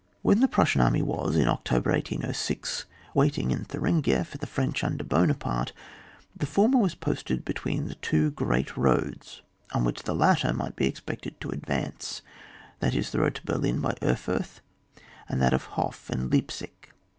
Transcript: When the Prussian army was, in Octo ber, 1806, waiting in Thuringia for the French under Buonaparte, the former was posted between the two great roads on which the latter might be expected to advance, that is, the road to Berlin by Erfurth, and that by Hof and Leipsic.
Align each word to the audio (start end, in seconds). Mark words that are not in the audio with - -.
When 0.23 0.39
the 0.39 0.47
Prussian 0.47 0.81
army 0.81 1.03
was, 1.03 1.35
in 1.37 1.47
Octo 1.47 1.79
ber, 1.79 1.91
1806, 1.91 2.85
waiting 3.13 3.51
in 3.51 3.65
Thuringia 3.65 4.23
for 4.23 4.39
the 4.39 4.47
French 4.47 4.83
under 4.83 5.03
Buonaparte, 5.03 5.73
the 6.35 6.47
former 6.47 6.79
was 6.79 6.95
posted 6.95 7.45
between 7.45 7.85
the 7.85 7.93
two 7.93 8.31
great 8.31 8.75
roads 8.75 9.43
on 9.75 9.83
which 9.83 10.01
the 10.01 10.15
latter 10.15 10.53
might 10.53 10.75
be 10.75 10.87
expected 10.87 11.39
to 11.41 11.49
advance, 11.51 12.23
that 12.79 12.95
is, 12.95 13.11
the 13.11 13.19
road 13.19 13.35
to 13.35 13.45
Berlin 13.45 13.79
by 13.79 13.95
Erfurth, 14.01 14.59
and 15.29 15.39
that 15.39 15.51
by 15.51 15.57
Hof 15.59 16.09
and 16.09 16.31
Leipsic. 16.33 16.93